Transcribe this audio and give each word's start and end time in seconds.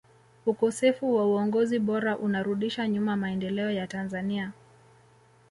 ukosefu 0.45 1.15
wa 1.15 1.25
uongozi 1.27 1.79
bora 1.79 2.17
unarudisha 2.17 2.87
nyuma 2.87 3.15
maendeleo 3.15 3.71
ya 3.71 3.87
tanzania 3.87 4.51